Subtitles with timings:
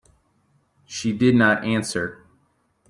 [0.87, 2.25] She did not answer.